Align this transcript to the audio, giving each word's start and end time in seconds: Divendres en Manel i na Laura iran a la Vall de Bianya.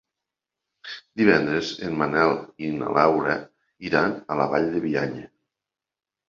Divendres 1.21 1.73
en 1.87 1.97
Manel 1.99 2.33
i 2.69 2.71
na 2.79 2.95
Laura 2.99 3.37
iran 3.91 4.17
a 4.25 4.39
la 4.41 4.49
Vall 4.55 4.67
de 4.73 4.83
Bianya. 4.89 5.29